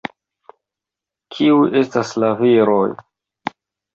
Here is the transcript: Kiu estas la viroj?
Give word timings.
Kiu 1.35 1.59
estas 1.81 2.13
la 2.23 2.31
viroj? 2.39 2.89